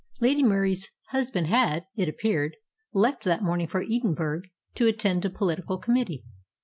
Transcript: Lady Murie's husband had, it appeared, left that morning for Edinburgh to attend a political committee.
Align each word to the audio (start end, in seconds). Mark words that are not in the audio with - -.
Lady 0.19 0.41
Murie's 0.41 0.89
husband 1.09 1.45
had, 1.45 1.85
it 1.95 2.09
appeared, 2.09 2.55
left 2.91 3.23
that 3.23 3.43
morning 3.43 3.67
for 3.67 3.83
Edinburgh 3.83 4.41
to 4.73 4.87
attend 4.87 5.23
a 5.25 5.29
political 5.29 5.77
committee. 5.77 6.23